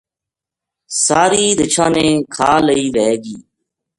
[1.05, 3.35] ساری رچھاں نے کھا لئی وھے گی